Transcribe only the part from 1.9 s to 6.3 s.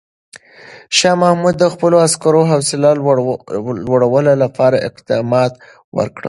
عسکرو حوصله لوړولو لپاره اقدامات وکړل.